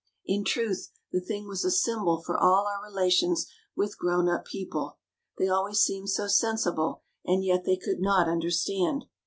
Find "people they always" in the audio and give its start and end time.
4.45-5.79